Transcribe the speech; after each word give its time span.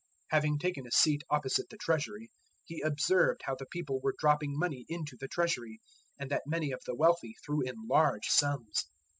012:041 0.31 0.31
Having 0.35 0.57
taken 0.57 0.87
a 0.87 0.91
seat 0.91 1.21
opposite 1.29 1.69
the 1.69 1.77
Treasury, 1.77 2.31
He 2.63 2.81
observed 2.81 3.41
how 3.45 3.53
the 3.53 3.67
people 3.67 3.99
were 4.01 4.15
dropping 4.17 4.57
money 4.57 4.83
into 4.89 5.15
the 5.15 5.27
Treasury, 5.27 5.79
and 6.17 6.31
that 6.31 6.41
many 6.47 6.71
of 6.71 6.79
the 6.87 6.95
wealthy 6.95 7.35
threw 7.45 7.61
in 7.61 7.75
large 7.87 8.25
sums. 8.25 8.87